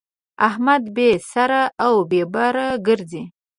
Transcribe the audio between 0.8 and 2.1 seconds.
بې سره او